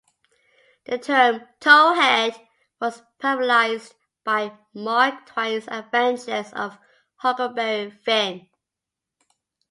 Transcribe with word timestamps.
The 0.85 0.97
term 0.97 1.43
"towhead" 1.59 2.33
was 2.79 3.03
popularised 3.19 3.93
by 4.23 4.57
Mark 4.73 5.27
Twain's 5.27 5.67
"Adventures 5.67 6.51
of 6.53 6.79
Huckleberry 7.17 7.91
Finn". 7.91 8.49